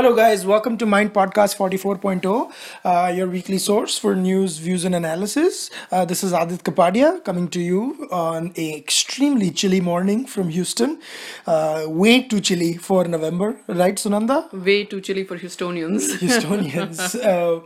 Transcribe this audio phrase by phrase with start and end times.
[0.00, 0.46] Hello, guys.
[0.46, 2.50] Welcome to Mind Podcast 44.0,
[2.86, 5.70] uh, your weekly source for news, views, and analysis.
[5.92, 10.98] Uh, this is Aadit Kapadia coming to you on a extremely chilly morning from Houston.
[11.46, 14.50] Uh, way too chilly for November, right, Sunanda?
[14.54, 16.16] Way too chilly for Houstonians.
[16.22, 17.22] Houstonians.
[17.22, 17.60] uh,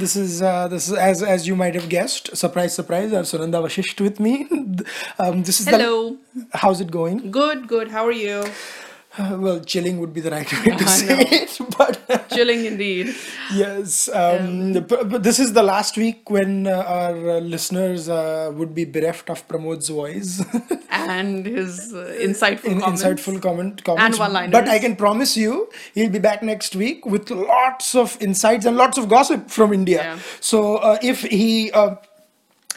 [0.00, 2.36] this is uh, this is as as you might have guessed.
[2.36, 3.12] Surprise, surprise.
[3.12, 4.48] Our Sunanda Vashisht with me.
[5.20, 6.16] um, this is Hello.
[6.34, 7.30] The, how's it going?
[7.30, 7.92] Good, good.
[7.92, 8.44] How are you?
[9.18, 12.28] Uh, well, chilling would be the right way to say it, but.
[12.30, 13.14] Chilling indeed.
[13.52, 18.50] Yes, um, but, but this is the last week when uh, our uh, listeners uh,
[18.54, 20.42] would be bereft of Pramod's voice.
[20.90, 23.02] And his uh, insightful In, comments.
[23.02, 24.18] insightful comment comments.
[24.18, 28.76] But I can promise you, he'll be back next week with lots of insights and
[28.76, 30.02] lots of gossip from India.
[30.02, 30.18] Yeah.
[30.40, 31.72] So uh, if he.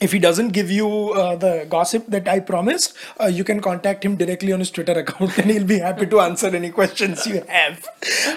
[0.02, 4.04] If he doesn't give you uh, the gossip that I promised, uh, you can contact
[4.04, 7.44] him directly on his Twitter account, and he'll be happy to answer any questions you
[7.48, 7.88] have.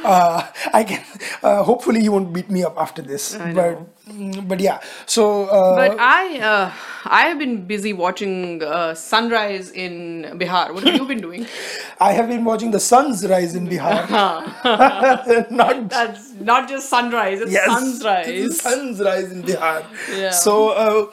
[0.05, 1.05] Uh, I can.
[1.43, 3.35] Uh, hopefully, he won't beat me up after this.
[3.35, 3.89] I but know.
[4.09, 4.81] Mm, but yeah.
[5.07, 6.71] So uh, But I, uh,
[7.07, 10.75] I have been busy watching uh, sunrise in Bihar.
[10.75, 11.47] What have you been doing?
[12.01, 14.07] I have been watching the sun's rise in Bihar.
[15.51, 18.61] Not That's not just sunrise; it's yes, sunrise.
[18.61, 19.87] Sun's rise in Bihar.
[20.15, 20.31] Yeah.
[20.31, 21.07] So, uh,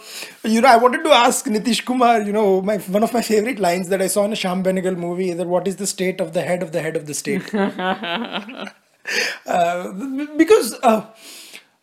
[0.44, 3.59] you know, I wanted to ask Nitish Kumar, you know, my one of my favorite
[3.59, 6.19] lines that I saw in a Shyam Benegal movie is that what is the state
[6.19, 7.53] of the head of the head of the state?
[7.56, 8.66] uh,
[10.38, 11.06] because uh,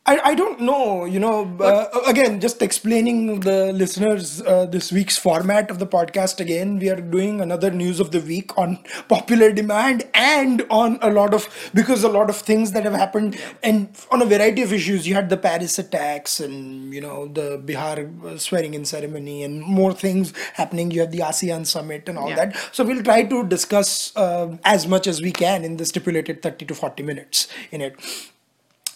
[0.09, 5.19] I, I don't know, you know, uh, again, just explaining the listeners uh, this week's
[5.19, 6.79] format of the podcast again.
[6.79, 11.35] We are doing another news of the week on popular demand and on a lot
[11.35, 15.07] of, because a lot of things that have happened and on a variety of issues.
[15.07, 19.61] You had the Paris attacks and, you know, the Bihar uh, swearing in ceremony and
[19.61, 20.91] more things happening.
[20.91, 22.47] You have the ASEAN summit and all Yeah.
[22.47, 22.57] that.
[22.73, 26.65] So we'll try to discuss uh, as much as we can in the stipulated 30
[26.65, 27.95] to 40 minutes in it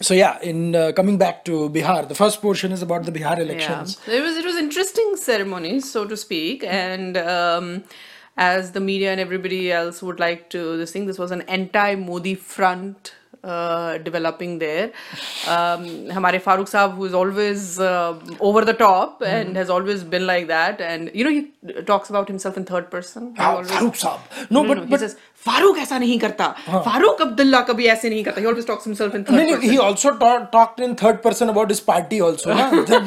[0.02, 3.38] so yeah in uh, coming back to bihar the first portion is about the bihar
[3.38, 4.14] elections yeah.
[4.18, 7.84] it was it was interesting ceremony so to speak and um,
[8.36, 11.94] as the media and everybody else would like to this thing this was an anti
[11.94, 14.92] modi front uh, developing there.
[15.48, 15.84] Um,
[16.16, 19.26] Hamare Farooq Saab, who is always uh, over the top mm.
[19.26, 22.90] and has always been like that, and you know he talks about himself in third
[22.90, 23.34] person.
[23.38, 24.50] Ah, always, Farooq Saab.
[24.50, 25.16] No, no but, no, he says
[25.46, 26.82] Farooq ऐसा नहीं करता हाँ.
[26.86, 29.70] फारूक अब्दुल्ला कभी ऐसे नहीं करता he always talks himself in third no, no, person
[29.70, 32.54] he also ta- talked in third person about his party also.
[32.54, 32.70] na?
[32.70, 33.00] the,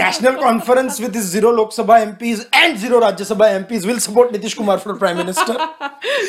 [0.00, 4.32] national conference with his zero Lok Sabha MPs and zero Rajya Sabha MPs will support
[4.32, 5.56] Nitish Kumar for prime minister.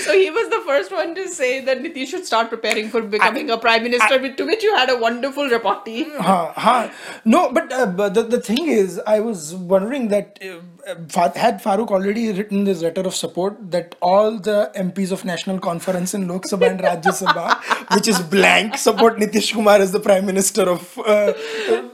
[0.04, 3.52] so he was the first one to say that Nitish should start preparing for becoming
[3.52, 6.90] I, a prime minister with, to which you had a wonderful repartee Huh, huh.
[7.26, 11.90] No, but, uh, but the, the thing is, I was wondering that uh, had Farooq
[11.90, 16.44] already written this letter of support that all the MPs of National Conference in Lok
[16.44, 21.00] Sabha and Rajya Sabha, which is blank, support Nitish Kumar as the Prime Minister of.
[21.00, 21.34] Uh,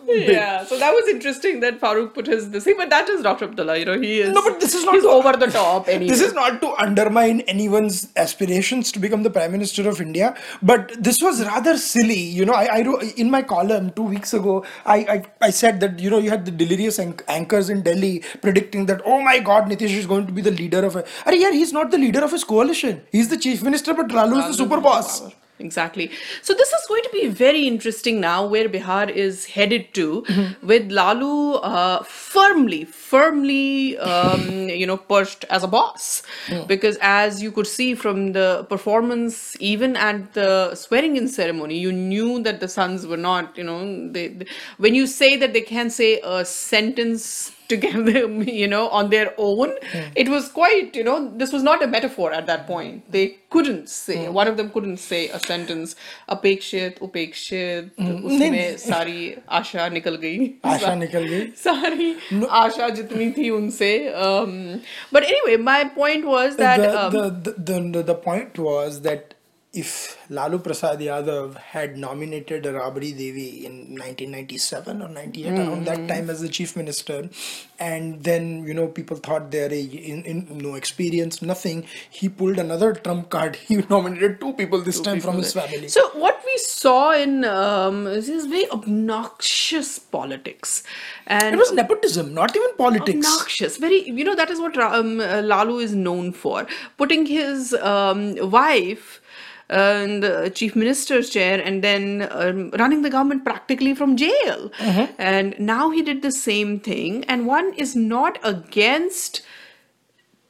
[0.07, 3.45] yeah so that was interesting that Farooq put his this thing but that is Dr.
[3.45, 6.07] Abdullah you know he is No, but this is not to- over the top anyway
[6.13, 10.91] This is not to undermine anyone's aspirations to become the Prime Minister of India, but
[10.99, 12.19] this was rather silly.
[12.19, 15.79] You know, I, I wrote in my column two weeks ago, I, I, I said
[15.81, 19.39] that, you know, you had the delirious anch- anchors in Delhi predicting that, oh my
[19.39, 21.03] God, Nitish is going to be the leader of a.
[21.25, 23.01] Are yeah, he's not the leader of his coalition.
[23.11, 25.21] He's the chief minister, but Lalu is the super boss.
[25.59, 26.11] Exactly.
[26.43, 30.23] So this is going to be very interesting now, where Bihar is headed to,
[30.61, 36.21] with Lalu uh, firmly, firmly, um, you know, perched as a boss,
[36.67, 42.43] because as you could see from the performance, even at the swearing-in ceremony, you knew
[42.43, 44.45] that the sons were not, you know, they, they
[44.77, 49.33] when you say that they can say a sentence to them, you know, on their
[49.37, 49.73] own.
[50.15, 53.11] It was quite, you know, this was not a metaphor at that point.
[53.11, 54.31] They couldn't say, mm.
[54.33, 55.95] one of them couldn't say a sentence,
[56.29, 58.79] apekshit, upekshit, mm.
[58.79, 60.59] sari asha nikal gayi.
[60.61, 61.55] Asha nikal gayi.
[61.65, 62.47] Sari no.
[62.47, 64.13] asha jitni thi unse.
[64.15, 66.77] Um, but anyway, my point was that...
[66.77, 69.33] The, um, the, the, the, the, point was that
[69.73, 76.29] if Lalu Prasad Yadav had nominated Rabri Devi in 1997 or 98, around that time
[76.29, 77.29] as the chief minister,
[77.77, 81.85] and then you know people thought they're a, in, in no experience, nothing.
[82.09, 83.57] He pulled another trump card.
[83.67, 85.89] He nominated two people this time from his family.
[85.89, 90.83] So what we saw in um, is this very obnoxious politics,
[91.27, 93.27] and it was nepotism, not even politics.
[93.27, 96.65] obnoxious very you know that is what um, lalu is known for
[96.97, 99.21] putting his um, wife
[99.69, 104.71] and the chief minister's chair and then um, running the government practically from jail.
[105.17, 109.41] And now he did the same thing and one is not against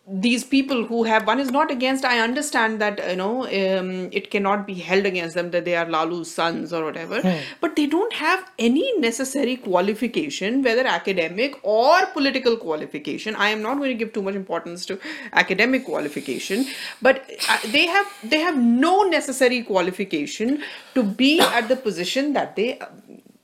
[0.08, 4.32] these people who have one is not against i understand that you know um, it
[4.32, 7.22] cannot be held against them that they are lalu's sons or whatever
[7.60, 13.36] but they don't have any necessary qualification whether academic or political qualification.
[13.36, 15.00] I am not going to give too much importance to
[15.34, 16.66] academic qualification
[17.02, 20.64] but uh, they have they have no necessary qualification
[20.96, 22.80] to be at the position that they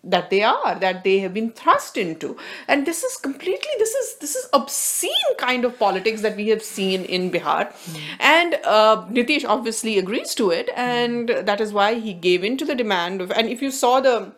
[0.04, 2.36] that they are that they have been thrust into.
[2.68, 6.62] And this is completely this is this is obscene kind of politics that we have
[6.62, 7.74] seen in bihar.
[8.20, 12.66] And uh, nitish obviously agrees to it and that is why he gave in to
[12.66, 14.34] the demand of and if you saw the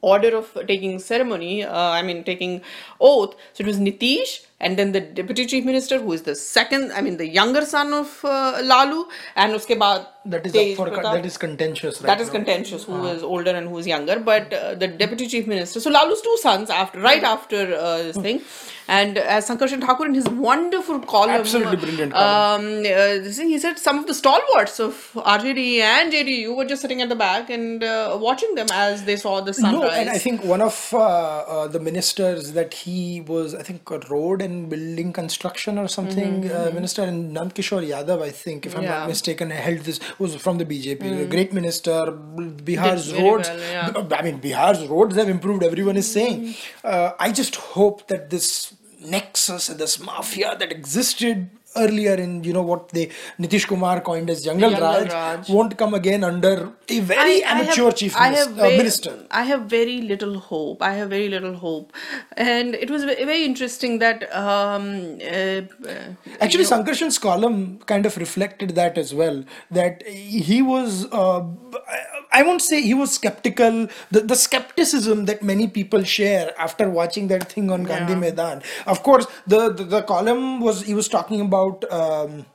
[0.00, 2.60] order of taking ceremony uh, i mean taking
[3.00, 6.92] oath so it was nitish and then the deputy chief minister who is the second
[6.92, 9.04] i mean the younger son of uh, lalu
[9.36, 11.12] and uske baad That is Tej up for Pratap.
[11.14, 12.32] that is contentious right That is now.
[12.38, 12.84] contentious.
[12.84, 14.18] Who is older and who is younger?
[14.18, 15.80] But uh, the deputy chief minister.
[15.80, 18.40] So Lalu's two sons after, right after uh, this thing,
[18.88, 23.98] and as Sankarshan Thakur in his wonderful column, Absolutely brilliant Um, uh, he said some
[24.00, 28.16] of the stalwarts of RJD and JDU were just sitting at the back and uh,
[28.20, 29.80] watching them as they saw the sunrise.
[29.80, 33.90] No, and I think one of uh, uh, the ministers that he was, I think,
[33.90, 38.66] a road and building construction or something uh, minister, and Nand Kishore Yadav, I think,
[38.66, 38.98] if I'm Mm-hmm, Yeah.
[39.00, 42.06] Not mistaken, held this was from the BJP, a great minister.
[42.10, 44.16] Bihar's roads, well, yeah.
[44.18, 45.62] I mean, Bihar's roads have improved.
[45.62, 46.54] Everyone is saying.
[46.84, 52.52] Uh, I just hope that this nexus, and this mafia that existed earlier in you
[52.52, 55.48] know what they Nitish Kumar coined as Jungle, Jungle Raj, Raj.
[55.48, 58.50] won't come again under a very amateur have, chief I minister.
[58.54, 59.14] have uh, minister.
[59.30, 60.82] I have very little hope.
[60.82, 61.92] I have very little hope,
[62.36, 68.70] and it was very interesting that um, uh, uh, Actually, Sankarshan's column kind of reflected
[68.80, 69.44] that as well.
[69.70, 72.04] That he was, uh, I-
[72.38, 73.88] I won't say he was skeptical.
[74.10, 78.18] The, the skepticism that many people share after watching that thing on Gandhi Yeah.
[78.18, 78.62] Maidan.
[78.86, 81.65] Of course, the, the, the column was, he was talking about.
[81.90, 82.46] Um,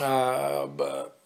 [0.00, 0.66] uh,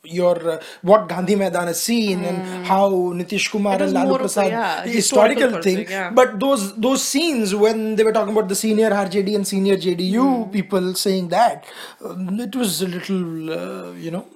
[0.03, 3.83] your uh, what Gandhi Maidan has seen and how Nitish Kumar Hmm.
[3.83, 5.77] And Lalu a, Prasad yeah, historical, historical thing.
[5.85, 6.11] person, yeah.
[6.11, 10.45] But those those scenes when they were talking about the senior RJD and senior JDU
[10.45, 10.51] Hmm.
[10.51, 11.65] people saying that,
[12.05, 14.27] um, it was a little uh, you know.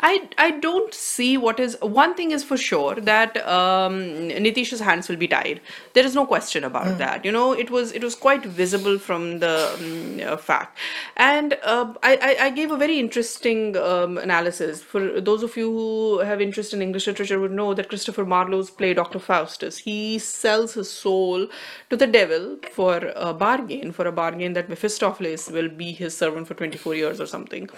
[0.00, 3.94] I I don't see what is one thing is for sure that um,
[4.28, 5.60] Nitish's hands will be tied.
[5.94, 7.24] There is no question about that.
[7.24, 10.76] You know, it was it was quite visible from the um, uh, fact,
[11.16, 15.70] and uh, I, I I gave a very interesting um, analysis for those of you
[15.70, 19.78] who have interest in English literature would know that Christopher Marlowe's play Doctor Faustus.
[19.78, 21.48] He sells his soul
[21.88, 26.46] to the devil for a bargain for a bargain that Mephistopheles will be his servant
[26.46, 27.70] for 24 years or something.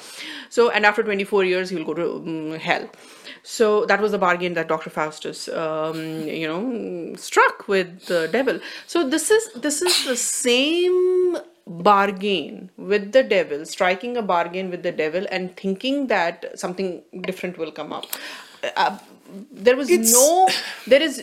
[0.48, 2.88] So and after 24 years he will go to um, hell.
[3.42, 4.90] So that was the bargain that Dr.
[4.90, 6.00] Faustus, um,
[6.40, 8.60] you know, struck with the devil.
[8.86, 14.82] So this is this is the same bargain with the devil, striking a bargain with
[14.82, 18.06] the devil, and thinking that something different will come up.
[18.76, 18.98] Uh,
[19.52, 20.48] there was It's- no,
[20.86, 21.22] there is,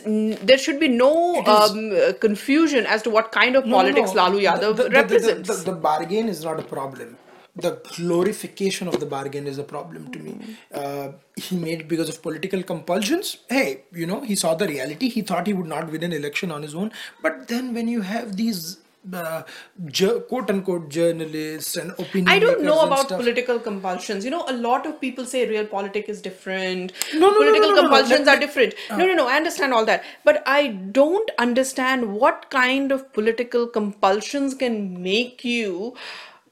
[0.50, 4.22] there should be no um, uh, confusion as to what kind of No, politics no.
[4.22, 5.48] Lalu Yadav the- the- represents.
[5.48, 7.16] The, the, bargain is not a problem.
[7.56, 10.56] The glorification of the bargain is a problem to me.
[10.72, 13.38] Uh, he made it because of political compulsions.
[13.48, 15.08] Hey, you know, he saw the reality.
[15.08, 16.92] He thought he would not win an election on his own.
[17.22, 18.78] But then when you have these
[19.12, 19.42] uh,
[19.86, 24.24] ju- quote unquote journalists and opinion I don't know about stuff- political compulsions.
[24.24, 26.92] You know, a lot of people say real politics is different.
[27.14, 28.74] No, no, no, political no, no, no, compulsions are different.
[28.90, 29.28] no, no, no.
[29.28, 35.44] I understand all that, but I don't understand what kind of political compulsions can make
[35.44, 35.94] you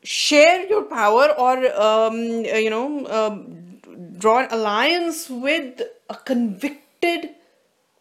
[0.05, 3.79] share your power or um, uh, you know um,
[4.19, 7.31] draw an alliance with a convicted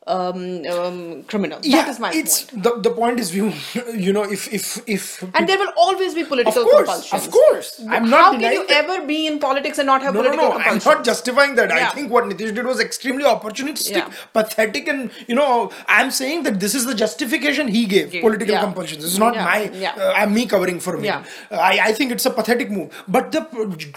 [0.07, 1.59] um, um, criminal.
[1.59, 2.63] That is yeah, my it's point.
[2.63, 3.53] the the point is you
[3.95, 7.25] you know if if if And there will always be political Of course, compulsions.
[7.27, 7.81] of course.
[7.89, 8.83] I'm not How can you that.
[8.83, 10.65] ever be in politics and not have No, no, political no.
[10.65, 11.71] I'm not justifying that.
[11.71, 14.11] I think what Nitish did was extremely opportunistic, Yeah.
[14.33, 18.11] pathetic, and you know, I'm saying that this is the justification he gave.
[18.11, 18.61] Gave, Political yeah.
[18.61, 19.03] compulsions.
[19.03, 19.59] This is not Yeah, my.
[19.85, 19.95] yeah.
[19.95, 21.07] Uh, I'm me covering for me.
[21.07, 21.23] Yeah.
[21.51, 23.03] Uh, I, I think it's a pathetic move.
[23.07, 23.41] But the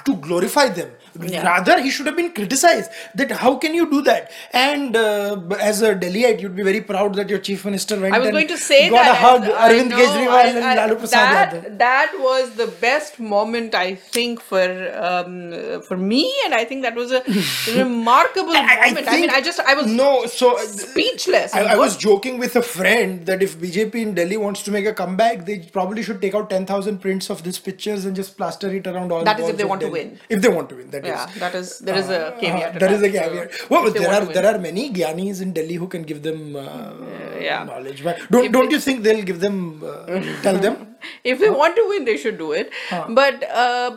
[0.05, 1.43] to glorify them, Yeah.
[1.51, 2.91] rather he should have been criticized.
[3.15, 4.31] That how can you do that?
[4.53, 8.19] And uh, as a Delhiite, you'd be very proud that your chief minister went I
[8.19, 9.43] was and going to say got that a hug.
[9.45, 13.75] I Arvind know, Kejriwal I- and I- Lalu Prasad that, that was the best moment
[13.75, 14.67] I think for
[15.09, 17.23] um, for me, and I think that was a
[17.83, 19.09] remarkable I, moment.
[19.09, 20.27] I, mean, I just I was no.
[20.27, 21.55] So uh, speechless.
[21.55, 24.87] I, I was joking with a friend that if BJP in Delhi wants to make
[24.87, 28.69] a comeback, they probably should take out 10,000 prints of these pictures and just plaster
[28.75, 30.19] it around all That is if they want to win.
[30.29, 31.09] If they want to win, that is.
[31.09, 32.73] yeah, that is there is a Uh, caveat.
[32.75, 33.67] to there is a that, so.
[33.71, 36.93] Well, there are there are many Gyanis in Delhi who can give them uh,
[37.41, 37.65] yeah.
[37.65, 38.03] knowledge.
[38.05, 40.97] But don't If don't they- you think they'll give them uh, tell them?
[41.25, 42.73] if they want to win, they should do it.
[43.21, 43.91] But uh,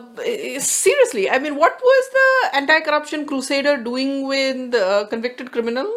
[0.60, 5.90] seriously, I mean, what was the anti-corruption crusader doing with the convicted criminal?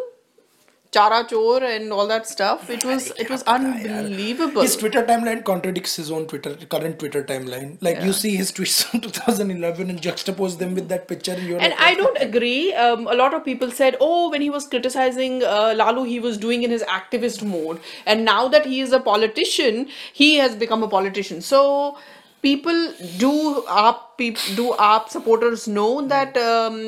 [0.94, 2.70] Chara Chor and all that stuff.
[2.70, 4.62] It was it was unbelievable.
[4.62, 7.76] His Twitter timeline contradicts his own Twitter current Twitter timeline.
[7.88, 11.74] Like you see his tweets from 2011 and juxtapose them with that picture, and And
[11.78, 12.72] I don't agree.
[12.74, 16.38] Um, a lot of people said, oh, when he was criticizing uh, Lalu, he was
[16.38, 17.80] doing in his activist mode.
[18.06, 21.40] And now that he is a politician, he has become a politician.
[21.40, 21.98] So
[22.46, 22.78] people
[23.24, 23.32] do
[23.82, 26.78] AAP, peop, do AAP supporters know that, um,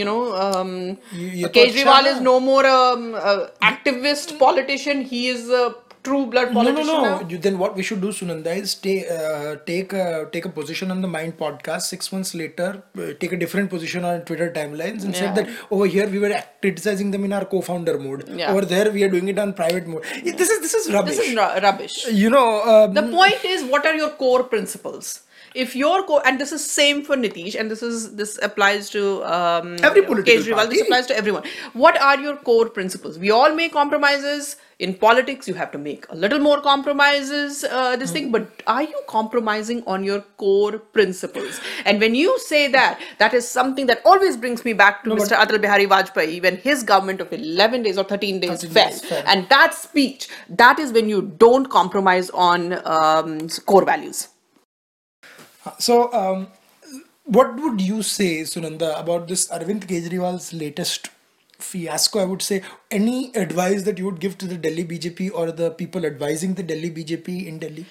[0.00, 0.72] you know, um,
[1.12, 3.34] You- you thought Kejriwal is no more um, a
[3.70, 5.02] activist politician.
[5.14, 5.64] He is a
[6.06, 7.26] true blood No, no, no.
[7.28, 10.90] You, then what we should do, Sunanda, is take uh, take a take a position
[10.94, 11.82] on the Mind podcast.
[11.94, 12.68] Six months later,
[12.98, 15.34] uh, take a different position on Twitter timelines and said Yeah.
[15.40, 16.32] that over here we were
[16.62, 18.24] criticizing them in our co-founder mode.
[18.42, 18.52] Yeah.
[18.52, 20.04] Over there we are doing it on private mode.
[20.42, 21.16] This is this is rubbish.
[21.16, 21.98] This is ru- rubbish.
[22.24, 22.48] you know.
[22.74, 25.12] Um, The point is, what are your core principles?
[25.54, 29.22] If your core, and this is same for Nitish, and this is this applies to
[29.24, 30.68] um, Every political Kejriwal.
[30.68, 31.44] This applies to everyone.
[31.74, 33.18] What are your core principles?
[33.18, 34.56] We all make compromises.
[34.80, 37.62] In politics, you have to make a little more compromises.
[37.62, 41.60] Uh, this thing, but are you compromising on your core principles?
[41.84, 45.14] And when you say that, that is something that always brings me back to No,
[45.14, 45.36] Mr.
[45.36, 48.88] Atal Bihari Vajpayee when his government of 11 days or 13 days 13 fell.
[48.90, 49.22] days fell.
[49.28, 54.28] And that speech, that is when you don't compromise on um, core values.
[55.78, 56.48] So, um,
[57.24, 61.08] what would you say, Sunanda, about this Arvind Kejriwal's latest
[61.58, 62.20] fiasco?
[62.20, 65.70] I would say, any advice that you would give to the Delhi BJP or the
[65.70, 67.86] people advising the Delhi BJP in Delhi?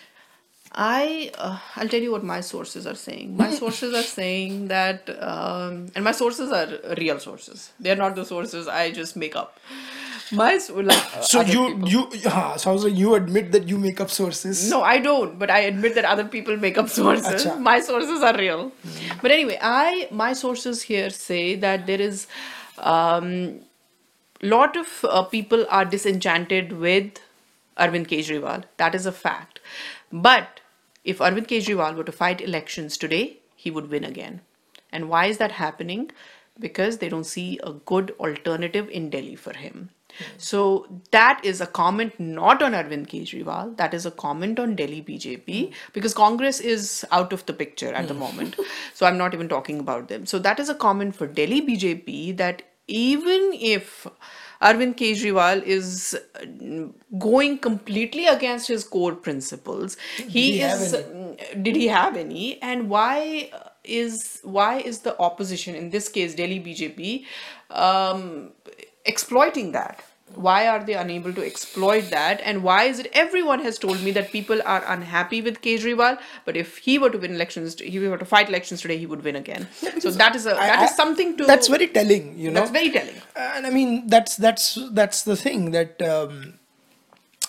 [0.75, 3.38] I uh, I'll tell you what my sources are saying.
[3.38, 7.72] My sources are saying that, um, and my sources are real sources.
[7.80, 9.60] They're not the sources I just make up.
[10.34, 11.90] My like uh, So you people.
[11.90, 14.70] you yeah, sounds like you admit that you make up sources.
[14.70, 17.46] No, I don't, but I admit that other people make up sources.
[17.46, 17.60] Acha.
[17.60, 18.72] My sources are real.
[19.22, 22.28] But anyway, I my sources here say that there is
[22.80, 23.62] um
[24.42, 27.20] lot of uh, people are disenchanted with
[27.78, 28.66] Arvind Kejriwal.
[28.78, 29.60] That is a fact.
[30.12, 30.60] But
[31.04, 34.42] if Arvind Kejriwal were to fight elections today, he would win again.
[34.92, 36.12] And why is that happening?
[36.60, 39.90] Because they don't see a good alternative in Delhi for him.
[40.38, 45.02] So that is a comment not on Arvind Kejriwal, that is a comment on Delhi
[45.02, 48.56] BJP because Congress is out of the picture at the moment.
[48.94, 50.26] So I'm not even talking about them.
[50.26, 54.06] So that is a comment for Delhi BJP that even if
[54.62, 61.64] Arvind Kejriwal is uh, going completely against his core principles, he, he have is mm,
[61.64, 66.36] did he have any and why uh, is why is the opposition in this case
[66.36, 67.25] Delhi BJP
[67.72, 68.52] um,
[69.06, 70.04] exploiting that?
[70.36, 72.42] Why are they unable to exploit that?
[72.44, 76.58] And why is it everyone has told me that people are unhappy with Kejriwal but
[76.58, 79.36] if he were to win elections he were to fight elections today he would win
[79.36, 79.68] again.
[80.00, 82.62] So that is a I- that is something to That's very telling, you know.
[82.62, 83.16] that's very telling.
[83.36, 86.58] And I mean that's that's that's the thing that um,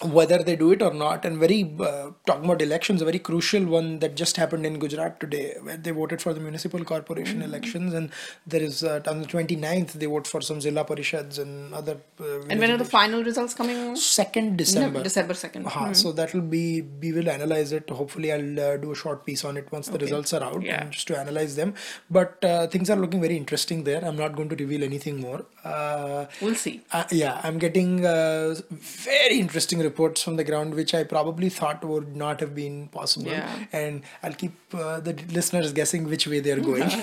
[0.02, 3.64] whether they do it or not, and very uh, talking about elections, a very crucial
[3.64, 7.42] one that just happened in Gujarat today, where they voted for the municipal corporation Mm-hmm.
[7.54, 8.10] elections, and
[8.46, 11.96] there is uh, on the 29th they vote for some zilla parishads and other.
[12.20, 15.02] Uh, and when are the final results coming second December?
[15.02, 15.94] December 2nd Uh-huh.
[15.94, 17.88] So that will be we will analyze it.
[17.88, 20.84] Hopefully, I'll uh, do a short piece on it once the results are out, Yeah.
[20.90, 21.74] just to analyze them.
[22.10, 24.04] But uh, things are looking very interesting there.
[24.04, 25.46] I'm not going to reveal anything more.
[25.64, 30.94] Uh, we'll see uh, yeah, I'm getting uh, very interesting reports from the ground, which
[30.94, 33.30] I probably thought would not have been possible.
[33.30, 33.66] Yeah.
[33.72, 36.90] And I'll keep uh, the listeners guessing which way they're going.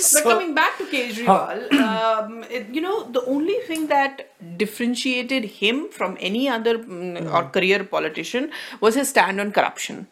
[0.14, 4.22] But coming back to Kejriwal, um, it- you know, the only thing that
[4.62, 10.06] differentiated him from any other mm, or career politician was his stand on corruption.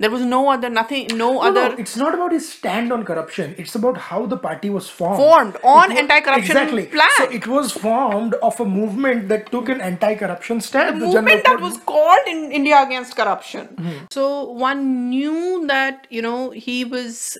[0.00, 1.68] There was no other, nothing, no, No, other.
[1.68, 3.54] no, it's not about his stand on corruption.
[3.58, 5.18] It's about how the party was formed.
[5.18, 6.86] Formed on anti-corruption exactly.
[6.86, 7.08] plan.
[7.18, 11.02] So it was formed of a movement that took an anti-corruption stand.
[11.02, 13.66] the General movement that was called in India against corruption.
[13.78, 13.98] Hmm.
[14.10, 17.36] So one knew that you know he was.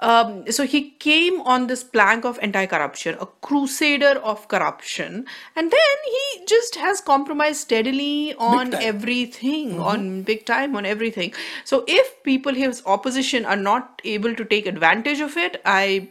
[0.00, 5.26] Um, so he came on this plank of anti-corruption, a crusader of corruption,
[5.56, 8.80] and then he just has compromised steadily on time.
[8.80, 8.88] Mm-hmm.
[8.88, 11.34] everything, on big time, on everything.
[11.64, 16.08] So if people, his opposition, are not able to take advantage of it, I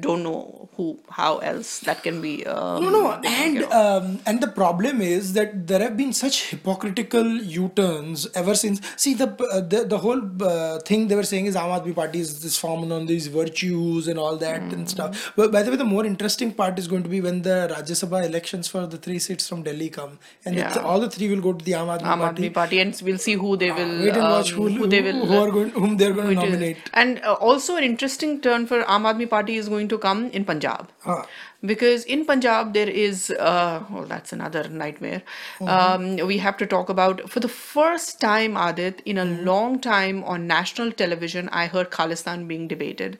[0.00, 0.88] don't know who
[1.20, 5.54] how else that can be um, No, no, and um, and the problem is that
[5.70, 7.26] there have been such hypocritical
[7.62, 8.80] U-turns ever since.
[9.04, 12.20] See the uh, the, the whole uh, thing they were saying is Aam Aadmi Party
[12.26, 15.32] is this founded on these virtues and all that and stuff.
[15.40, 17.96] But by the way, the more interesting part is going to be when the Rajya
[18.02, 20.78] Sabha elections for the three seats from Delhi come, and Yeah.
[20.92, 22.42] all the three will go to the Aam Aadmi Aam Party.
[22.48, 25.02] Aadmi Party, and we'll see who they will Wait and watch um, who, who they
[25.08, 26.44] will who are going whom they're going to it is.
[26.44, 26.90] nominate.
[27.04, 30.44] And uh, also an interesting turn for Aam Aadmi Party is going to come in
[30.52, 30.69] Punjab.
[31.06, 31.26] Ah.
[31.72, 35.22] Because in Punjab there is, uh, oh, that's another nightmare.
[35.60, 40.24] Um, we have to talk about for the first time, Aadit, in a long time
[40.24, 43.18] on national television, I heard Khalistan being debated.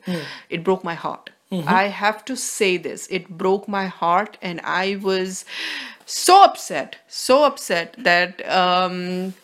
[0.49, 1.31] It broke my heart.
[1.67, 3.07] I have to say this.
[3.11, 5.45] It broke my heart, and I was
[6.07, 9.35] so upset, so upset that um,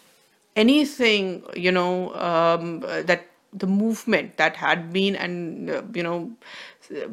[0.55, 6.31] anything you know um, that the movement that had been and uh, you know
[6.95, 7.09] uh,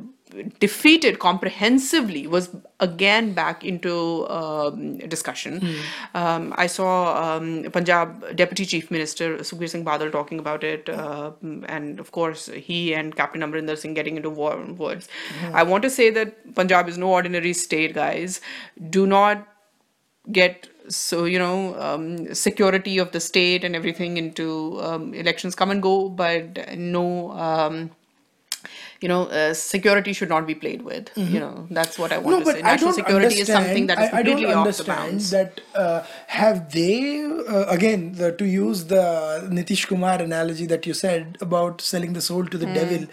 [0.59, 2.49] defeated comprehensively was
[2.79, 5.75] again back into um, discussion.
[6.13, 11.31] Um, I saw um, Punjab Deputy Chief Minister Sukhbir Singh Badal talking about it, uh,
[11.67, 15.07] and of course he and Captain Amrinder Singh getting into war words.
[15.53, 18.41] I want to say that Punjab is no ordinary state, guys.
[18.89, 19.47] Do not
[20.31, 25.71] get so you know um, security of the state and everything into um, elections come
[25.71, 27.91] and go but no um,
[29.03, 32.33] you know uh, security should not be played with you know that's what i want
[32.33, 32.61] No, to but say.
[32.67, 35.29] National security is something that is I, I don't completely off the understand bounds.
[35.37, 35.99] that uh,
[36.39, 36.91] have they
[37.23, 39.03] uh, again the, to use the
[39.59, 42.79] Nitish Kumar analogy that you said about selling the soul to the Hmm.
[42.79, 43.07] devil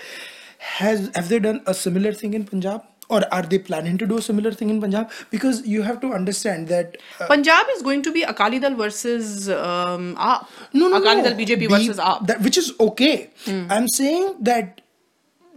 [0.76, 2.86] has have they done a similar thing in Punjab?
[3.14, 5.10] Or are they planning to do a similar thing in Punjab?
[5.30, 9.32] Because you have to understand that uh, punjab is going to be akali dal versus
[9.54, 10.44] um, aap
[10.82, 13.16] no no akali no, dal bjp be- versus aap that, which is okay.
[13.78, 14.80] I'm saying that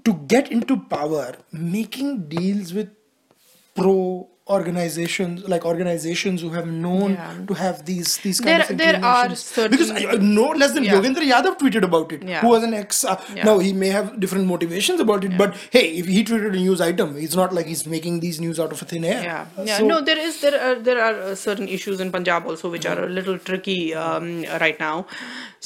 [0.05, 2.89] to get into power making deals with
[3.75, 7.33] pro organizations like organizations who have known Yeah.
[7.47, 9.69] to have these these kind There- of there are inclinations.
[9.73, 10.95] because certain- I, no less than Yeah.
[10.95, 12.41] Yogendra Yadav tweeted about it Yeah.
[12.41, 13.45] who was an ex uh, Yeah.
[13.50, 16.81] now he may have different motivations about it but hey if he tweeted a news
[16.81, 19.77] item it's not like he's making these news out of a thin air yeah yeah
[19.77, 22.85] So- no there is there are there are uh, certain issues in punjab also which
[22.85, 24.29] are a little tricky um,
[24.65, 24.93] right now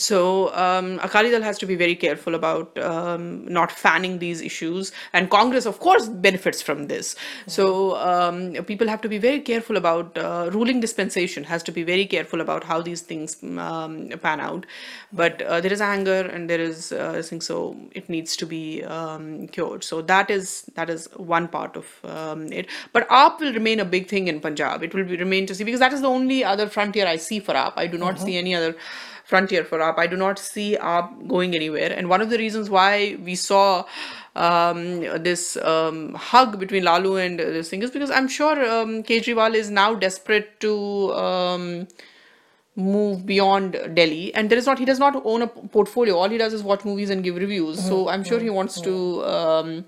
[0.07, 0.21] so
[0.65, 3.27] um, akali dal has to be very careful about um,
[3.59, 7.15] not fanning these issues and congress of course benefits from this
[7.57, 7.65] so
[8.11, 12.05] um, people have to be very careful about uh, ruling dispensation has to be very
[12.05, 14.65] careful about how these things um, pan out.
[15.11, 18.45] But uh, there is anger and there is uh, I think so it needs to
[18.45, 19.83] be um, cured.
[19.83, 22.67] So that is that is one part of um, it.
[22.93, 24.83] But AAP will remain a big thing in Punjab.
[24.83, 27.39] It will be remain to see because that is the only other frontier I see
[27.39, 28.75] for AAP I do not see any other
[29.23, 31.91] frontier for AAP I do not see AAP going anywhere.
[31.91, 33.85] And one of the reasons why we saw
[34.37, 39.03] um, this um, hug between Lalu and uh, this thing is because I'm sure um,
[39.03, 41.87] Kejriwal is now desperate to um,
[42.75, 46.15] move beyond Delhi, and there is not he does not own a portfolio.
[46.15, 47.83] All he does is watch movies and give reviews.
[47.83, 49.25] So I'm sure he wants to.
[49.25, 49.85] Um,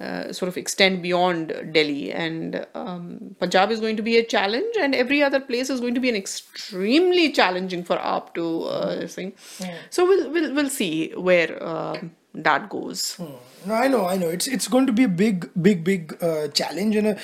[0.00, 4.74] uh, sort of extend beyond Delhi and um, Punjab is going to be a challenge
[4.76, 8.94] and every other place is going to be an extremely challenging for AAP to uh,
[8.96, 9.34] this thing.
[9.90, 13.16] So we'll, we'll we'll see where um that goes.
[13.66, 14.28] No, I know, I know.
[14.28, 17.18] It's it's going to be a big, big, big uh, challenge, and a,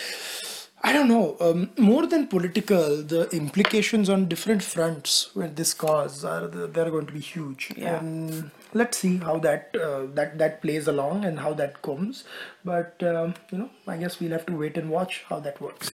[0.82, 1.36] I don't know.
[1.40, 7.06] Um, more than political, the implications on different fronts with this cause are they're going
[7.06, 7.72] to be huge.
[7.76, 7.98] Yeah.
[7.98, 12.24] And let's see how that uh, that that plays along and how that comes.
[12.64, 15.92] But um, you know, I guess we'll have to wait and watch how that works.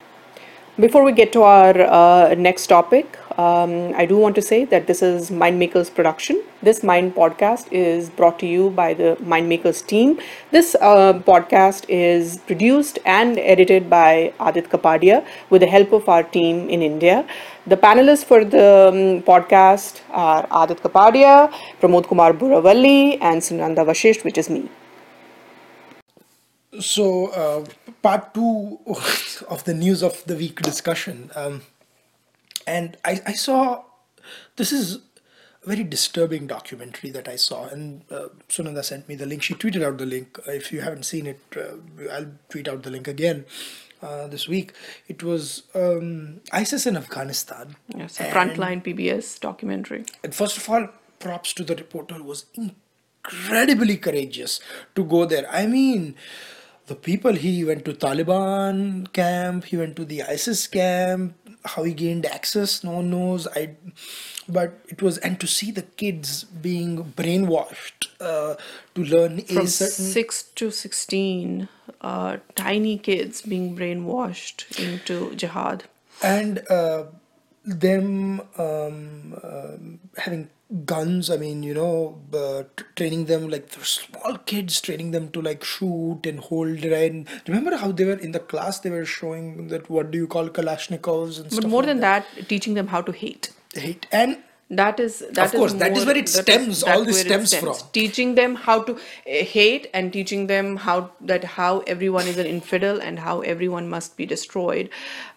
[0.76, 4.86] Before we get to our uh, next topic, um, I do want to say that
[4.86, 6.40] this is Mindmakers production.
[6.62, 10.20] This Mind podcast is brought to you by the Mindmakers team.
[10.52, 16.22] This uh, podcast is produced and edited by Aadit Kapadia with the help of our
[16.22, 17.26] team in India.
[17.66, 24.22] The panelists for the um, podcast are Aadit Kapadia, Pramod Kumar Buravalli, and Sunanda Vashisht,
[24.22, 24.70] which is me.
[26.80, 27.64] So, uh,
[28.00, 28.78] part two
[29.48, 31.30] of the news of the week discussion.
[31.34, 31.62] Um,
[32.66, 33.84] and I, I saw
[34.56, 34.96] this is
[35.64, 39.42] a very disturbing documentary that I saw, and uh, Sunanda sent me the link.
[39.42, 40.38] She tweeted out the link.
[40.46, 43.44] If you haven't seen it, uh, I'll tweet out the link again
[44.02, 44.72] uh, this week.
[45.08, 47.76] It was um, ISIS in Afghanistan.
[47.96, 50.04] Yes, a frontline PBS documentary.
[50.22, 54.60] and first of all, props to the reporter who was incredibly courageous
[54.94, 55.46] to go there.
[55.50, 56.16] I mean,
[56.86, 61.94] the people he went to Taliban camp, he went to the ISIS camp, how he
[61.94, 63.46] gained access, no one knows.
[63.48, 63.70] I
[64.48, 68.56] but it was and to see the kids being brainwashed uh,
[68.94, 71.68] to learn From certain 6 to 16,
[72.00, 75.84] uh, tiny kids being brainwashed into jihad.
[76.22, 77.04] and uh,
[77.64, 80.48] them um, um, having
[80.84, 82.62] guns i mean you know uh,
[82.96, 87.76] training them like small kids training them to like shoot and hold right and remember
[87.76, 91.40] how they were in the class they were showing that what do you call kalashnikovs
[91.40, 91.62] and stuff?
[91.62, 93.52] But more like than that, teaching them how to hate.
[93.74, 94.38] hate and
[94.70, 97.26] That is that Of course, that is more- where it that stems, all this it
[97.26, 97.76] stems from.
[97.92, 102.46] Teaching them how to uh, hate and teaching them how that how everyone is an
[102.46, 104.88] infidel and how everyone must be destroyed,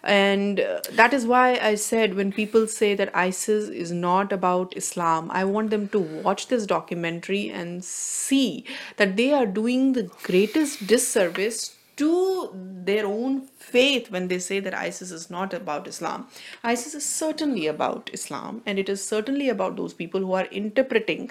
[0.02, 4.74] and uh, that is why I said when people say that ISIS is not about
[4.76, 8.64] Islam, I want them to watch this documentary and see
[8.96, 12.50] that they are doing the greatest disservice to
[12.88, 16.26] their own faith when they say that ISIS is not about Islam.
[16.64, 21.30] ISIS is certainly about Islam, and it is certainly about those people who are interpreting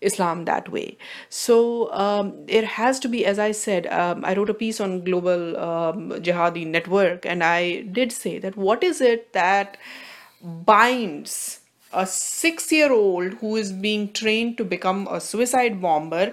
[0.00, 0.96] Islam that way.
[1.28, 5.02] So um, there has to be, as I said, um, I wrote a piece on
[5.04, 9.76] Global um, Jihadi Network, and I did say that what is it that
[10.42, 11.60] binds
[11.92, 16.32] a six year old who is being trained to become a suicide bomber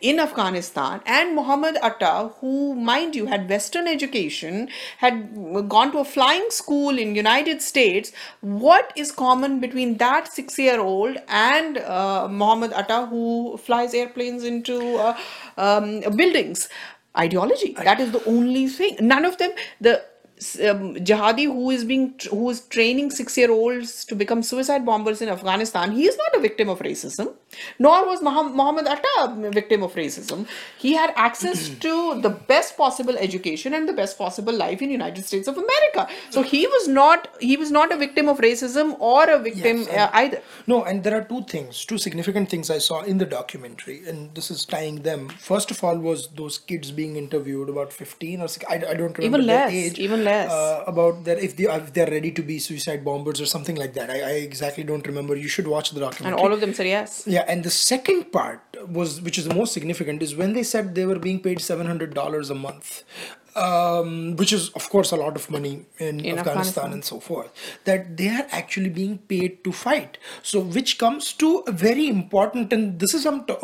[0.00, 5.34] in Afghanistan and Muhammad Atta who mind you had western education had
[5.68, 8.12] gone to a flying school in United States.
[8.40, 14.44] What is common between that 6 year old and uh, Muhammad Atta who flies airplanes
[14.44, 15.16] into uh,
[15.56, 16.68] um, buildings?
[17.16, 17.74] Ideology.
[17.74, 18.96] That is the only thing.
[19.00, 19.50] None of them
[19.80, 20.02] the
[20.70, 25.20] um, jihadi who is being who is training six year olds to become suicide bombers
[25.22, 27.32] in Afghanistan, he is not a victim of racism,
[27.78, 29.14] nor was Muhammad, Atta
[29.48, 30.46] a victim of racism.
[30.78, 35.24] He had access to the best possible education and the best possible life in United
[35.30, 36.08] States of America.
[36.30, 39.88] So he was not he was not a victim of racism or a victim Yes,
[39.88, 40.40] uh, either.
[40.66, 44.34] No, and there are two things, two significant things I saw in the documentary, and
[44.34, 45.28] this is tying them.
[45.52, 49.16] First of all, was those kids being interviewed about fifteen or six, I, I don't
[49.18, 49.98] remember Even less, age.
[50.08, 50.31] even less.
[50.32, 53.94] Uh, about that if they if they're ready to be suicide bombers or something like
[53.94, 54.10] that.
[54.10, 55.36] I, I exactly don't remember.
[55.36, 56.32] You should watch the documentary.
[56.32, 57.24] And all of them said yes.
[57.26, 60.94] Yeah, and the second part was, which is the most significant, is when they said
[60.94, 63.04] they were being paid seven hundred dollars a month,
[63.56, 66.92] um, which is of course a lot of money in, In Afghanistan, Afghanistan.
[66.92, 67.50] and so forth.
[67.84, 70.18] That they are actually being paid to fight.
[70.42, 73.54] So, which comes to a very important, and this is I'm t-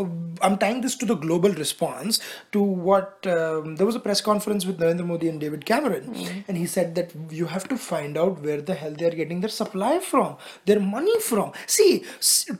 [0.43, 2.21] I'm tying this to the global response
[2.53, 6.15] to what um, there was a press conference with Narendra Modi and David Cameron,
[6.49, 9.41] and he said that you have to find out where the hell they are getting
[9.41, 11.53] their supply from, their money from.
[11.67, 12.05] See,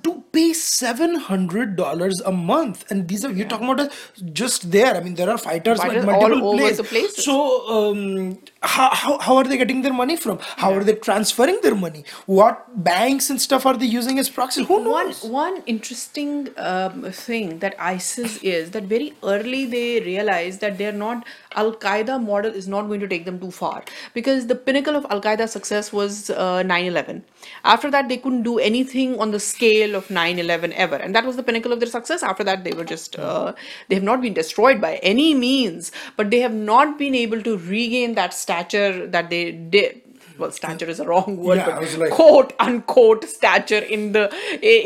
[0.03, 3.93] to pay seven hundred dollars a month, and these are you're talking about
[4.33, 4.95] just there.
[4.97, 6.77] I mean, there are fighters Fighters at all multiple over places.
[6.79, 7.18] the places.
[7.19, 10.39] So, um, how, how, how are they getting their money from?
[10.41, 12.05] How are they transferring their money?
[12.27, 14.63] What banks and stuff are they using as proxy?
[14.65, 15.25] Who one knows?
[15.25, 21.25] one interesting um, thing that ISIS is that very early they realized that they're not
[21.57, 23.83] Al Qaeda model is not going to take them too far
[24.15, 27.23] because the pinnacle of Al Qaeda success was uh, 9/11.
[27.65, 31.37] After that, they couldn't do anything on the scale of 9/11 ever, and that was
[31.37, 32.23] the pinnacle of their success.
[32.23, 33.55] After that, they were just uh,
[33.89, 37.57] they have not been destroyed by any means, but they have not been able to
[37.59, 40.03] regain that stature that they did
[40.41, 44.23] well stature is a wrong word Yeah, but like- quote unquote stature in the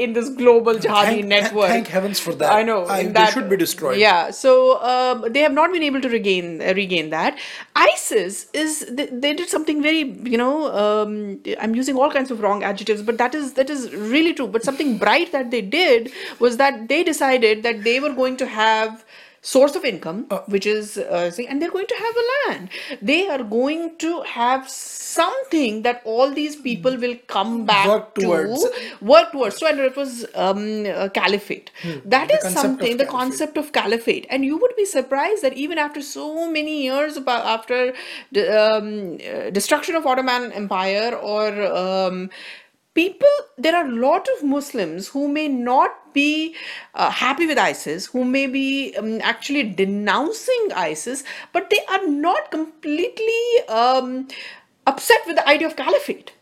[0.04, 2.52] in this global jihadi Thank- network thank heavens for that.
[2.52, 3.98] i know I- in they that- should be destroyed.
[3.98, 4.52] yeah so
[4.92, 7.38] um, they have not been able to regain uh, regain that
[7.76, 10.02] isis is they, they did something very
[10.34, 13.92] you know um, i'm using all kinds of wrong adjectives but that is that is
[14.16, 18.14] really true but something bright that they did was that they decided that they were
[18.22, 19.04] going to have
[19.42, 22.68] source of income Uh, which is uh, and they're going to have a land.
[23.02, 28.20] They are going to have something that all these people will come back Work to
[28.22, 28.64] towards.
[29.00, 29.58] work towards.
[29.58, 31.70] So and it was um, a caliphate.
[32.04, 34.26] That The is something the concept of caliphate.
[34.30, 37.92] And you would be surprised that even after so many years about after
[38.30, 42.30] the um, uh, destruction of ottoman empire or um,
[42.94, 46.54] people there are a lot of muslims who may not be
[46.94, 52.50] uh, happy with isis who may be um, actually denouncing isis but they are not
[52.50, 54.28] completely um,
[54.86, 56.32] upset with the idea of caliphate.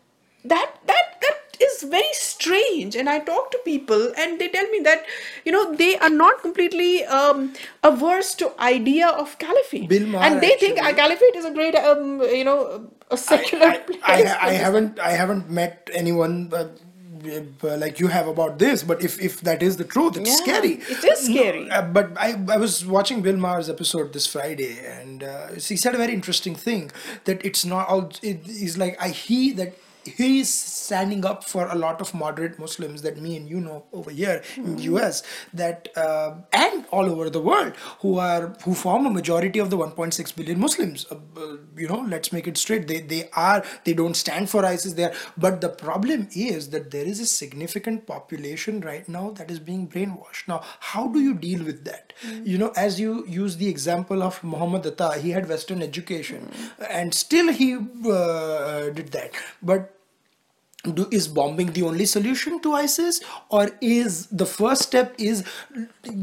[0.45, 2.97] That that that is very strange.
[2.97, 5.05] And i talk to people and they tell me that
[5.45, 9.89] you know they are not completely um, averse to idea of caliphate.
[10.33, 14.01] And they think a caliphate is a great um, you know a secular I, place
[14.05, 16.69] I, I haven't I haven't met anyone uh,
[17.63, 20.37] uh, like you have about this, but if, if that is the truth, it's Yeah,
[20.37, 20.73] scary.
[20.89, 21.71] it is No, scary.
[21.71, 25.95] uh, but I, I was watching Bill Maher's episode this Friday, and uh, he said
[25.95, 26.91] a very interesting thing
[27.27, 28.11] that it's not all.
[28.23, 29.75] It is like I he that
[30.17, 34.11] he's standing up for a lot of moderate Muslims that me and you know over
[34.11, 35.23] here in the US
[35.55, 39.77] that uh, and all over the world who are who form a majority of the
[39.77, 41.07] 1.6 billion Muslims.
[41.11, 42.89] Uh, uh, you know, let's make it straight.
[42.89, 47.05] They they are they don't stand for ISIS there, but the problem is that there
[47.05, 50.49] is a significant population right now that is being brainwashed.
[50.49, 52.13] Now, how do you deal with that?
[52.43, 56.51] You know, as you use the example of Muhammad Atta, he had Western education,
[56.89, 60.00] and still he uh, did that, but
[60.85, 65.45] do, is bombing the only solution to isis or is the first step is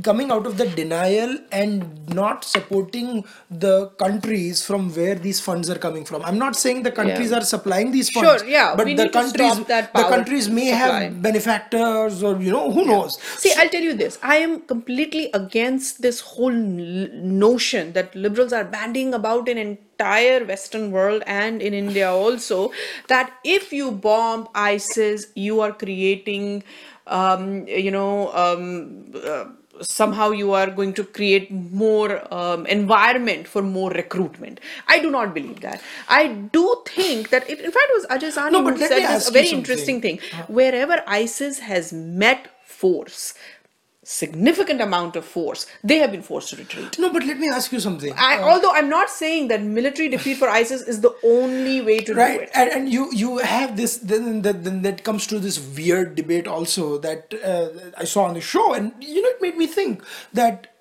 [0.04, 5.78] coming out of the denial and not supporting the countries from where these funds are
[5.78, 7.38] coming from i'm not saying the countries Yeah.
[7.38, 11.04] are supplying these funds Sure, yeah, but we the countries that the countries may supply.
[11.04, 14.18] have benefactors or you know who knows See, I'll tell you this.
[14.24, 19.58] I am completely against this whole notion that liberals are bandying about in
[19.98, 22.72] entire Western world and in India also
[23.08, 26.64] that if you bomb ISIS, you are creating,
[27.08, 29.46] um, you know, um, uh,
[29.82, 34.60] somehow you are going to create more um, environment for more recruitment.
[34.88, 35.82] I do not believe that.
[36.10, 39.30] I do think that, it, in fact, it was Ajai Sahni No, who said this
[39.30, 40.20] a very interesting thing.
[40.48, 43.34] Wherever ISIS has met force,
[44.10, 46.98] significant amount of force, they have been forced to retreat.
[46.98, 50.38] no but let me ask you something I, although I'm not saying that military defeat
[50.38, 52.52] for ISIS is the only way to do right it.
[52.56, 56.48] and, and you you have this then that then that comes to this weird debate
[56.48, 57.68] also that uh,
[57.98, 60.74] i saw on the show and you know it made me think that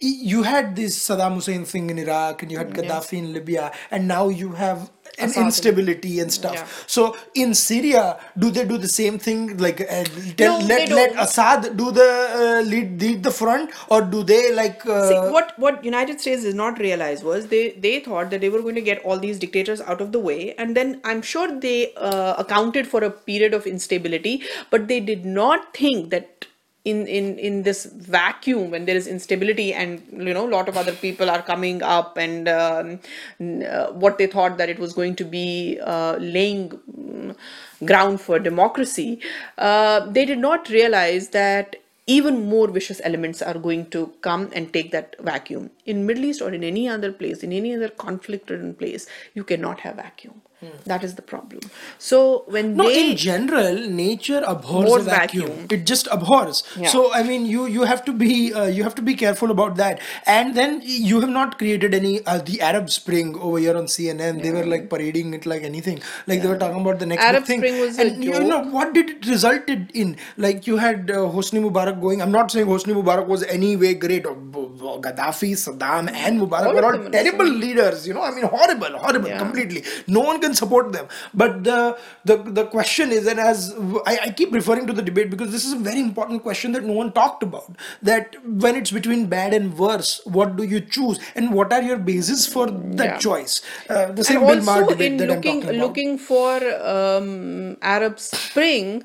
[0.00, 4.08] you had this saddam hussein thing in iraq and you had gaddafi in libya and
[4.08, 6.54] now you have an Assad instability and stuff.
[6.54, 6.66] Yeah.
[6.86, 9.56] so in syria do they do the same thing?
[9.58, 10.04] Like uh,
[10.36, 13.70] tell, No, let, let assad do the uh, lead lead the front?
[13.88, 17.70] Or do they like uh, See, what what United States did not realize was they
[17.86, 20.54] they thought that they were going to get all these dictators out of the way,
[20.54, 25.24] and then I'm sure they uh, accounted for a period of instability, but they did
[25.24, 26.46] not think that
[26.84, 30.76] in in in this vacuum when there is instability and you know a lot of
[30.76, 32.98] other people are coming up and um,
[33.40, 37.36] uh, what they thought that it was going to be uh, laying mm,
[37.84, 39.20] ground for democracy
[39.58, 44.72] uh, they did not realize that even more vicious elements are going to come and
[44.72, 45.70] take that vacuum.
[45.86, 49.44] In middle east or in any other place in any other conflict ridden place you
[49.44, 50.40] cannot have vacuum
[50.84, 51.60] that is the problem
[51.98, 52.76] so when.
[52.76, 55.46] No, they in general, nature abhors vacuum.
[55.48, 55.66] vacuum.
[55.70, 56.62] It just abhors.
[56.76, 56.88] Yeah.
[56.88, 59.76] So I mean, you you have to be uh, you have to be careful about
[59.76, 60.00] that.
[60.26, 64.42] And then you have not created any uh, the Arab Spring over here on CNN.
[64.42, 66.00] They were like parading it like anything.
[66.26, 67.60] Like they were talking about the next Arab thing.
[67.60, 70.16] Spring was and you know what did it resulted in?
[70.36, 72.22] Like you had uh, Hosni Mubarak going.
[72.22, 74.26] I'm not saying Hosni Mubarak was any way great.
[74.26, 78.06] Or, or Gaddafi, Saddam, and Mubarak All were all terrible leaders.
[78.06, 79.38] You know, I mean, horrible, horrible, Yeah.
[79.38, 79.84] completely.
[80.06, 81.06] No one can support them.
[81.34, 83.74] But the the the question is, and as
[84.06, 86.84] I, I keep referring to the debate because this is a very important question that
[86.84, 87.76] no one talked about.
[88.02, 91.98] That when it's between bad and worse, what do you choose, and what are your
[91.98, 93.18] bases for that Yeah.
[93.18, 93.60] choice?
[93.88, 95.86] Uh, the same and Bill Maher debate in that looking I'm talking about.
[95.86, 96.54] looking for
[96.94, 99.04] um, Arab Spring,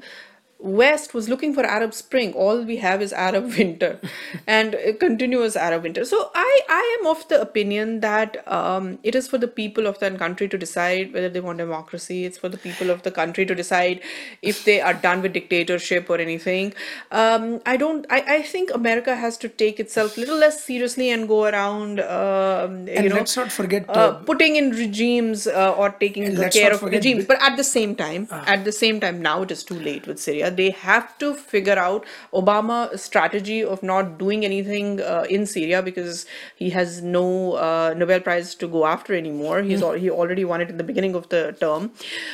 [0.60, 2.34] West was looking for Arab Spring.
[2.34, 4.00] All we have is Arab Winter,
[4.48, 6.06] and continuous Arab Winter.
[6.06, 10.00] So I I am of the opinion that um, it is for the people of
[10.00, 12.26] that country to decide whether they want democracy.
[12.26, 14.02] It's for the people of the country to decide
[14.42, 16.74] if they are done with dictatorship or anything.
[17.12, 18.06] Um, I don't.
[18.10, 22.00] I, I think America has to take itself a little less seriously and go around.
[22.00, 26.26] Um, you And know, let's not forget, uh, uh, putting in regimes uh, or taking
[26.26, 29.22] And the let's care of regimes but at the same time at the same time
[29.22, 33.84] now it is too late with syria they have to figure out obama's strategy of
[33.84, 38.86] not doing anything uh, in syria because he has no uh, nobel prize to go
[38.86, 39.62] after anymore.
[39.62, 41.92] He's al- he already won it in the beginning of the term.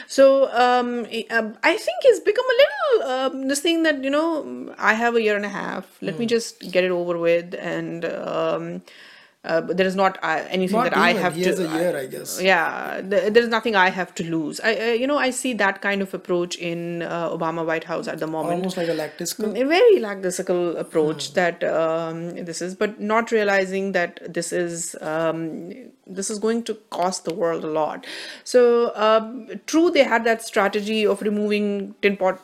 [0.08, 4.74] So um, I- um, think he's become a little um, this thing that you know
[4.78, 5.97] i have a year and a half.
[6.02, 8.82] Let me just get it over with and um,
[9.44, 11.22] uh, there is not uh, anything Not that I even.
[11.24, 11.50] have He to.
[11.50, 12.40] has a year, I guess.
[12.40, 14.60] Yeah, th- there is nothing I have to lose.
[14.60, 18.08] I, uh, you know, I see that kind of approach in uh, Obama White House
[18.08, 18.54] at the moment.
[18.58, 19.50] almost like a lactiscal.
[19.58, 21.34] A very lackadaisical approach Hmm.
[21.34, 25.74] that um, this is, but not realizing that this is um,
[26.06, 28.06] this is going to cost the world a lot.
[28.44, 32.40] So um, true, they had that strategy of removing tin pot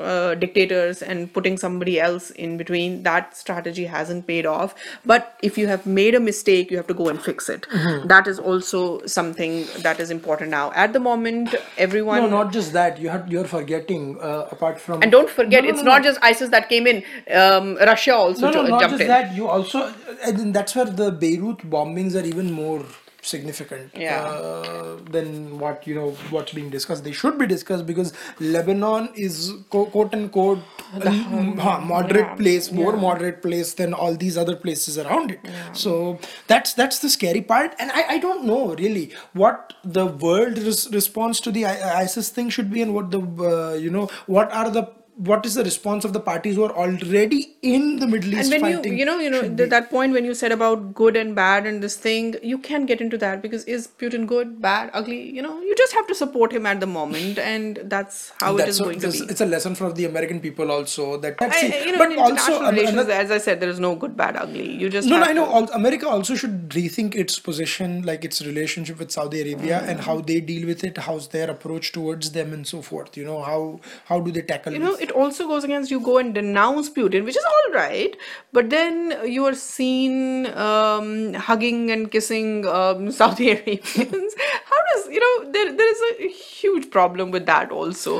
[0.00, 3.02] uh, dictators and putting somebody else in between.
[3.02, 4.74] That strategy hasn't paid off.
[5.04, 7.66] But if you have made a mistake, you have to go and fix it.
[7.72, 8.08] Mm-hmm.
[8.08, 10.72] That is also something that is important now.
[10.72, 12.98] At the moment, everyone No, not just that.
[13.00, 14.18] You have you're forgetting.
[14.20, 16.08] Uh, apart from and don't forget, No, no, it's no, not no.
[16.10, 17.02] just ISIS that came in.
[17.30, 19.08] Um, Russia also No, no, not jumped just in.
[19.08, 19.34] that.
[19.34, 19.92] You also,
[20.24, 22.84] and that's where the Beirut bombings are even more
[23.22, 24.20] significant Yeah.
[24.20, 27.04] uh, than what you know what's being discussed.
[27.04, 30.58] They should be discussed because Lebanon is quote unquote
[31.00, 35.30] a m- huh, moderate yeah, place, more moderate place than all these other places around
[35.30, 35.40] it.
[35.72, 40.58] So that's that's the scary part, and I, I don't know really what the world
[40.58, 44.52] res- response to the ISIS thing should be, and what the uh, you know what
[44.52, 44.82] are the
[45.16, 48.62] what is the response of the parties who are already in the Middle East and
[48.62, 48.92] when fighting?
[48.94, 51.66] you you know you know th- that point when you said about good and bad
[51.66, 55.42] and this thing you can get into that because is putin good bad ugly you
[55.42, 58.70] know you just have to support him at the moment and that's how it That's
[58.70, 61.50] is so- going to be it's a lesson for the American people also that I,
[61.50, 63.94] see, I- you know, but in also relations, another- as I said, there is no
[63.94, 64.70] good, bad, ugly.
[64.82, 65.66] You just no, no, I know.
[65.74, 70.40] America also should rethink its position, like its relationship with Saudi Arabia, and how they
[70.40, 70.98] deal with it.
[70.98, 73.16] How's their approach towards them, and so forth.
[73.16, 74.72] You know how how do they tackle?
[74.72, 74.96] You know?
[75.02, 78.16] It also goes against you go and denounce Putin, which is all right,
[78.52, 84.34] but then you are seen um, hugging and kissing um, Saudi Arabians.
[84.72, 88.12] How does you know there there is a huge problem with that also.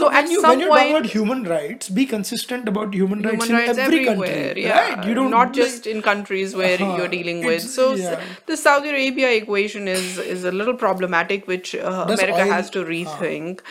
[0.00, 3.22] So when, at you, some when you're talking about human rights, be consistent about human
[3.28, 4.78] rights human in rights every everywhere, country, yeah.
[4.94, 5.06] right?
[5.10, 7.62] You don't not like- just in countries where Uh-huh, you're dealing with.
[7.76, 8.24] So yeah.
[8.52, 12.84] the Saudi Arabia equation is is a little problematic, which uh, America oil- has to
[12.90, 13.64] rethink.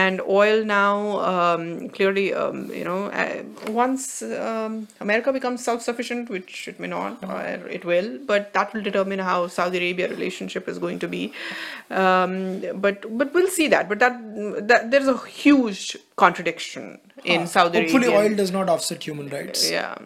[0.00, 0.92] And oil now,
[1.30, 1.64] um,
[1.96, 3.42] clearly, um, you know, uh,
[3.78, 4.76] once um,
[5.06, 7.40] America becomes self-sufficient, which it may not, or
[7.78, 11.22] it will, but that will determine how Saudi Arabia relationship is going to be.
[11.90, 13.88] Um, but but we'll see that.
[13.88, 19.02] But that that there's a huge contradiction in Saudi Hopefully, Arabia oil does not offset
[19.02, 19.70] human rights.
[19.70, 19.96] yeah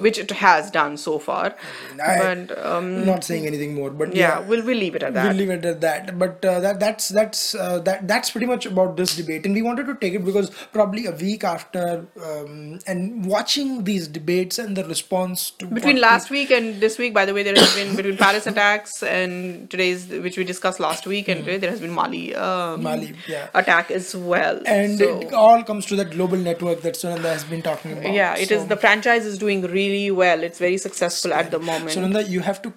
[0.00, 1.54] which it has done so far
[2.02, 5.26] I- but um not saying anything more, but yeah we'll we'll leave it at that
[5.28, 6.18] We'll leave it at that.
[6.18, 9.60] But uh, that that's that's uh, that that's pretty much about this debate, and we
[9.60, 14.76] wanted to take it because probably a week after um, and watching these debates and
[14.78, 17.94] the response to between last week and this week by the way there has been
[17.96, 21.92] between paris attacks and today's which we discussed last week and today there has been
[21.92, 23.48] mali um, Mali, yeah.
[23.54, 27.44] attack as well and so, it all comes to that global network that Sunanda has
[27.44, 28.12] been talking about.
[28.12, 30.42] yeah it is So- the franchise is doing really well.
[30.42, 31.90] It's very successful at the moment.
[31.90, 32.72] Sunanda, you have to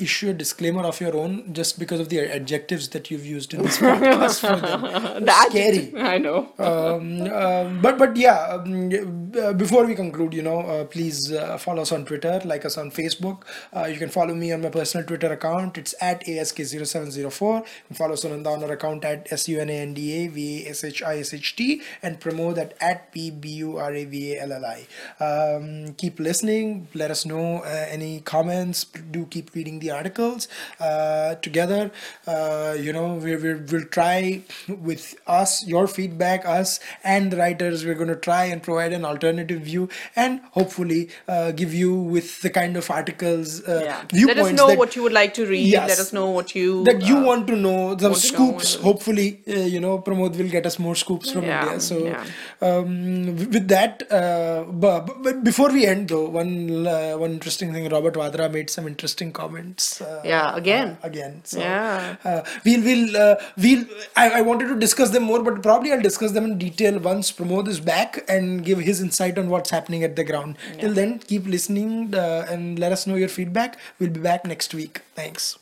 [0.00, 3.62] issue a disclaimer of your own just because of the adjectives that you've used in
[3.62, 4.82] this podcast for them.
[5.24, 5.92] That- Scary.
[5.96, 6.48] i know.
[6.58, 11.56] Um, um, but but yeah um, uh, before we conclude you know uh, please uh,
[11.58, 13.42] follow us on twitter like us on facebook.
[13.74, 15.78] Uh, you can follow me on my personal twitter account.
[15.78, 22.74] It's at ask0704 you can follow sunanda on our account at s-u-n-a-n-d-a-v-a-s-h-i-s-h-t and promote that
[22.80, 24.86] at p-b-u-r-a-v-a-l-l-i
[25.20, 26.88] um, keep listening.
[26.94, 28.84] Let us know uh, any comments.
[28.84, 30.48] Do keep reading the articles
[30.80, 31.90] uh, together.
[32.26, 34.42] Uh, you know we, we, we'll try
[34.88, 37.84] with us your feedback us and the writers.
[37.84, 42.40] We're going to try and provide an alternative view and hopefully uh, give you with
[42.42, 44.26] the kind of articles uh, yeah.
[44.26, 45.72] let us know that, what you would like to read.
[45.72, 47.94] Let us know what you that you uh, want to know.
[47.94, 48.74] the to know scoops.
[48.76, 51.80] hopefully uh, you know pramod will get us more scoops from Yeah, india.
[51.80, 52.24] So yeah.
[52.68, 57.88] um, with that uh, but, but before we end though one uh, one interesting thing.
[57.88, 59.47] Robert vadra made some interesting comments
[60.00, 60.88] uh, Yeah, again.
[61.02, 61.40] uh, again.
[61.44, 62.16] so Yeah.
[62.24, 63.84] uh, we'll we'll uh, we'll
[64.16, 67.30] I, I wanted to discuss them more but probably i'll discuss them in detail once
[67.32, 70.56] pramod is back and give his insight on what's happening at the ground.
[70.80, 73.78] Till then keep listening uh, and let us know your feedback.
[73.98, 75.00] We'll be back next week.
[75.14, 75.58] Thanks